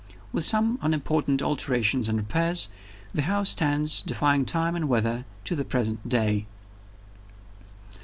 [0.33, 2.69] With some unimportant alterations and repairs,
[3.13, 6.47] the house stands, defying time and weather, to the present day.